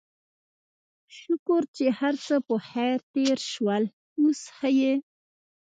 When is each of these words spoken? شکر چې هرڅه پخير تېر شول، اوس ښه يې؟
شکر 1.17 1.61
چې 1.75 1.85
هرڅه 1.99 2.35
پخير 2.49 2.97
تېر 3.13 3.37
شول، 3.51 3.83
اوس 4.19 4.41
ښه 4.55 4.69
يې؟ 4.79 4.93